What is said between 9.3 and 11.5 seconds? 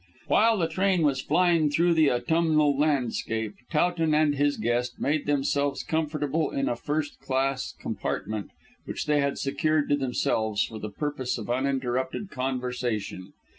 secured to themselves, for the purpose